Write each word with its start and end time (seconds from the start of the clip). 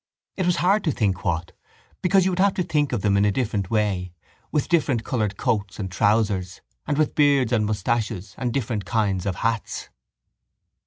It 0.35 0.47
was 0.47 0.55
hard 0.65 0.83
to 0.85 0.91
think 0.91 1.23
what 1.23 1.51
because 2.01 2.25
you 2.25 2.31
would 2.31 2.39
have 2.39 2.55
to 2.55 2.63
think 2.63 2.91
of 2.91 3.01
them 3.03 3.15
in 3.17 3.23
a 3.23 3.31
different 3.31 3.69
way 3.69 4.13
with 4.51 4.67
different 4.67 5.03
coloured 5.03 5.37
coats 5.37 5.77
and 5.77 5.91
trousers 5.91 6.59
and 6.87 6.97
with 6.97 7.13
beards 7.13 7.51
and 7.51 7.67
moustaches 7.67 8.33
and 8.39 8.51
different 8.51 8.83
kinds 8.85 9.27
of 9.27 9.35
hats. 9.35 9.89